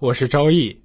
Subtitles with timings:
[0.00, 0.80] 我是赵毅。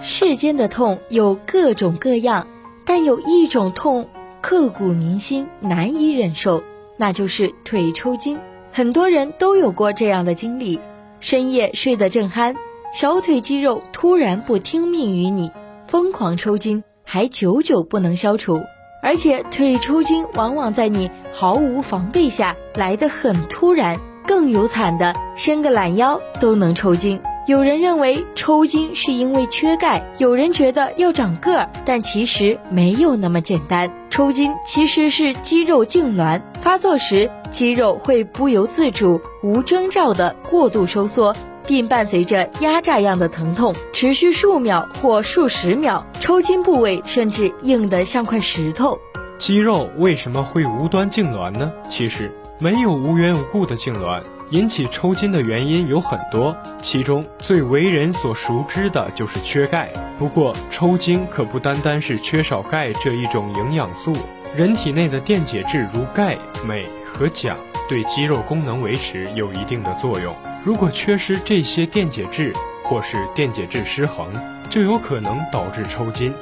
[0.00, 2.46] 世间的痛有各种各样，
[2.86, 4.08] 但有一种痛
[4.40, 6.62] 刻骨铭心、难以忍受，
[6.96, 8.38] 那就是腿抽筋。
[8.72, 10.78] 很多人都有过这样的经历：
[11.18, 12.54] 深夜睡得正酣，
[12.94, 15.50] 小腿肌肉突然不听命于你，
[15.88, 18.62] 疯狂抽筋，还久久不能消除。
[19.08, 27.18] 而且腿抽筋往往在你毫无防备下来得很突然，更有惨的，伸个懒腰都能抽筋。
[27.46, 33.90] 有人认为抽筋是因为缺钙，有人觉得要长个儿，但其实没有那么简单。
[34.10, 41.34] 抽筋其实是肌肉痉挛，发作时肌肉会不由自主、无征兆的过度收缩。
[41.68, 48.98] 并伴随着压榨样的疼痛，持续数秒或数十秒，抽筋部位甚至硬得像块石头。
[49.36, 51.70] 肌肉为什么会无端痉挛呢？
[51.88, 59.92] 其实没有无缘无故的痉挛，引起抽筋的原因有很多，其中最为人所熟知的就是缺钙。
[60.16, 64.12] 不过，抽筋可不单单是缺少钙这一种营养素，
[64.56, 66.36] 人体内的电解质如钙、
[66.66, 67.56] 镁和钾，
[67.88, 70.36] 对肌肉功能维持有一定的作用。
[70.62, 72.52] 如果缺失这些电解质，
[72.84, 74.28] 或是电解质失衡，
[74.68, 76.32] 就有可能导致抽筋。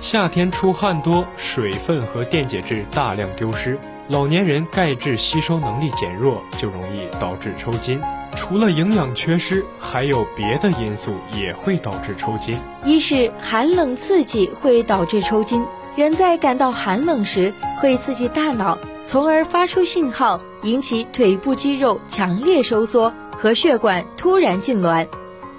[0.00, 8.00] 夏天出汗多，水分和电解质大量丢失，老年人钙质吸收能力减弱，就容易导致抽筋。
[8.34, 12.58] 除了营养缺失，还有别的因素也会导致抽筋。
[12.84, 15.64] 一是寒冷刺激会导致抽筋，
[15.96, 23.12] 人在感到寒冷时会刺激大脑，从而发出信号，引起腿部肌肉强烈收缩。
[23.38, 25.06] 和血管突然痉挛，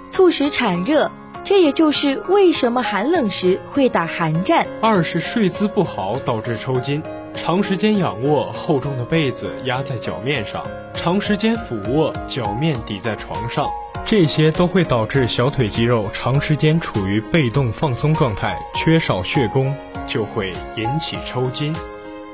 [0.08, 1.08] 促使产热，
[1.48, 4.66] 这也就是为什么寒冷时会打寒战。
[4.82, 7.02] 二是睡姿不好导致抽筋，
[7.34, 13.64] 长时间仰卧，厚重的被子压在脚面上，长时间俯卧，脚面抵在床上，
[14.04, 19.74] 这些都会导致小腿肌肉长时间处于被动放松状态，缺少血供，
[20.06, 21.74] 就会引起抽筋。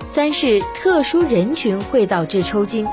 [0.09, 2.85] 三是特殊人群会导致抽筋，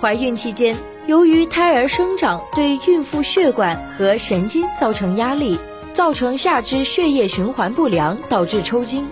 [0.00, 0.76] 怀孕期间。
[1.06, 5.56] 由于胎儿生长对孕妇血管和神经造成压力，
[5.92, 9.06] 造成下肢血液循环不良，导致抽筋。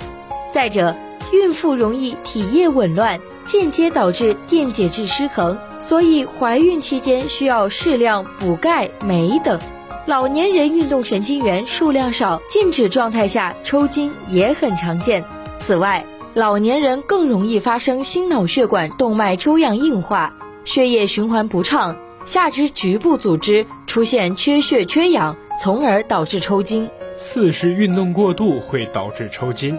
[0.50, 0.96] 再者，
[1.32, 9.60] 孕妇容易体液紊乱，间接导致电解质失衡，所以怀孕期间需要适量补钙、镁等。
[10.04, 15.24] 老年人运动神经元数量少，静止状态下抽筋也很常见。
[15.60, 20.34] 此外，老年人更容易发生心脑血管动脉粥样硬化。
[20.64, 26.88] 血液循环不畅，下肢局部组织出现缺血缺氧，从而导致抽筋。
[27.16, 29.78] 四是运动过度会导致抽筋，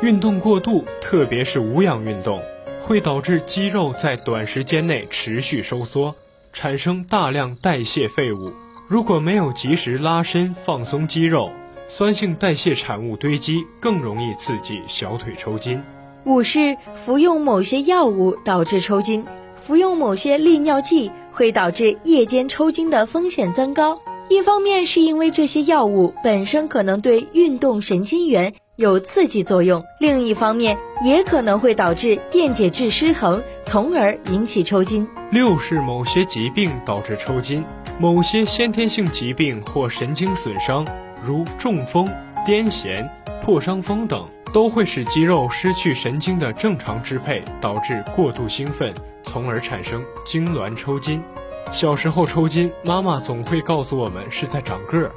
[0.00, 2.40] 运动过度，特别是无氧运动，
[2.80, 6.14] 会导致肌肉在短时间内持续收缩，
[6.52, 8.52] 产生大量代谢废物。
[8.88, 11.50] 如果没有及时拉伸放松肌肉，
[11.88, 15.82] 酸性代谢产物堆积，更容易刺激小腿抽筋。
[16.24, 19.24] 五是服用某些药物导致抽筋。
[19.60, 24.00] 服用某些利尿剂会导致夜间抽筋的风险增高。
[24.28, 35.06] 一方面是因为这些药物本身可能对运动神经元有刺激作用，另一方面也可能会导致电解质失衡，从而引起抽筋。
[35.32, 37.64] 六是某些疾病导致抽筋，
[37.98, 40.86] 某些先天性疾病或神经损伤，
[41.22, 42.08] 如中风、
[42.46, 43.08] 癫痫、
[43.42, 44.28] 破伤风等。
[44.52, 48.92] 都会使肌肉失去神经的正常支配，导致过度兴奋，
[49.22, 51.22] 从而产生痉挛抽筋。
[51.70, 55.12] 小时候抽筋，妈妈总会告诉我们是在长个儿。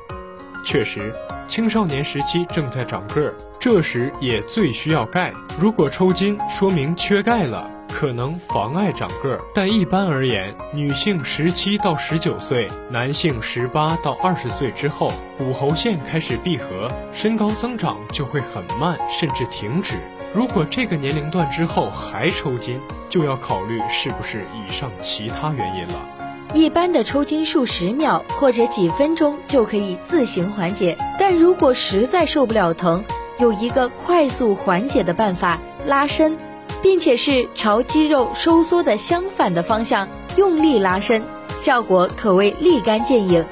[0.64, 1.12] 确实，
[1.48, 5.34] 青少年时期正在长个儿，这时也最需要钙。
[5.60, 7.68] 如果抽筋，说明缺钙了。
[7.94, 19.94] 可能妨碍长个儿，但一般而言，女性十七到十九岁，男性十八到二十岁之后，骨骺线开始闭合，身高增长就会很慢，甚至停止。
[20.34, 26.10] 如果这个年龄段之后还抽筋，就要考虑是不是以上其他原因了。
[26.54, 33.06] 一般的抽筋数十秒或者几分钟就可以自行缓解，但如果实在受不了疼，
[33.38, 36.36] 有一个快速缓解的办法：拉伸。
[36.84, 41.24] 并且是朝肌肉收缩的相反的方向用力拉伸，
[41.58, 43.44] 效果可谓立竿见影。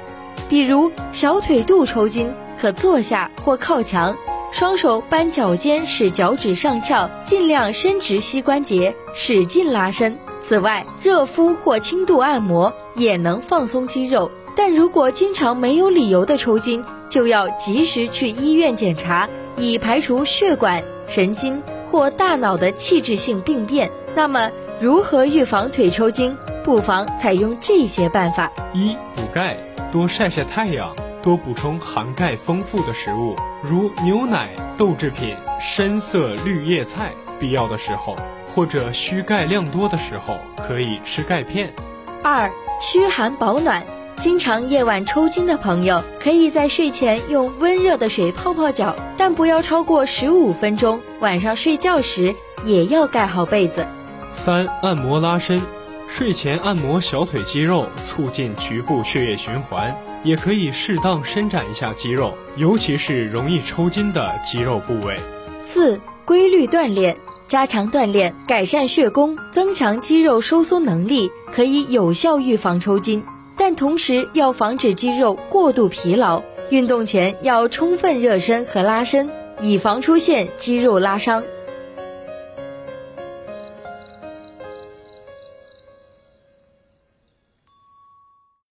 [0.50, 4.16] 比如小腿肚抽筋，可坐下或靠墙，
[4.52, 10.20] 双手扳脚尖，使脚趾上翘，尽量伸直膝关节，使劲拉伸。
[10.42, 14.30] 此外，热敷或轻度按摩也能放松肌肉。
[14.58, 23.92] 但如果经常没有理由的抽筋，就要及时去医院检查，以排除血管、神经或大脑的器质性病变。
[24.16, 24.50] 那么，
[24.80, 26.36] 如何预防腿抽筋？
[26.64, 29.58] 不妨采用这些办法：一、补钙，
[29.92, 37.12] 多晒晒太阳，多补充含钙丰富的食物，如牛奶、豆制品、深色绿叶菜。
[37.40, 38.16] 必要的时候，
[38.56, 41.74] 或者需钙量多的时候，可以吃钙片。
[42.24, 42.50] 二、
[42.80, 43.84] 驱寒保暖。
[44.22, 51.02] 经常夜晚抽筋的朋友，可以在睡前用温热的水泡泡脚，但不要超过十五分钟。
[51.22, 53.84] 晚上睡觉时也要盖好被子。
[54.32, 55.60] 三、按摩拉伸，
[56.08, 59.92] 睡前按摩小腿肌肉，促进局部血液循环，
[60.24, 65.20] 也可以适当伸展一下肌肉，尤其是容易抽筋的肌肉部位。
[65.58, 73.24] 四、规律锻炼，加强锻炼，改善血供，增强肌肉收缩能力，可以有效预防抽筋。
[73.58, 81.44] 但同时要防止肌肉过度疲劳，运动前要充分热身和拉伸，以防出现肌肉拉伤。